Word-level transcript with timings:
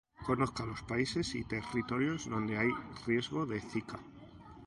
Conozca 0.25 0.65
los 0.65 0.81
países 0.81 1.35
y 1.35 1.43
territorios 1.43 2.27
donde 2.27 2.57
hay 2.57 2.69
riesgo 3.05 3.45
de 3.45 3.61
zika. 3.61 3.99